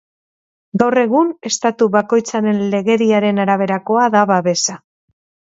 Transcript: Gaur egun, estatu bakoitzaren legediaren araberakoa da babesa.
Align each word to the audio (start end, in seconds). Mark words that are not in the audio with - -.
Gaur 0.83 0.97
egun, 1.01 1.27
estatu 1.49 1.89
bakoitzaren 1.97 2.63
legediaren 2.73 3.45
araberakoa 3.45 4.11
da 4.17 4.29
babesa. 4.33 4.81